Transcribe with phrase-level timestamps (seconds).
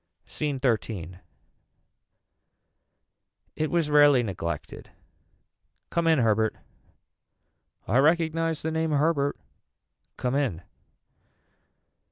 [0.25, 1.19] SCENE XIII.
[3.55, 4.89] It was rarely neglected.
[5.91, 6.55] Come in Herbert.
[7.87, 9.37] I recognise the name Herbert.
[10.17, 10.63] Come in.